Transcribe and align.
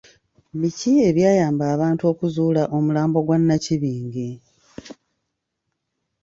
Biki 0.59 0.91
ebyayamba 1.09 1.63
abantu 1.75 2.03
okuzuula 2.11 2.63
omulambo 2.77 3.17
gwa 3.25 3.37
Nnakibinge? 3.39 4.29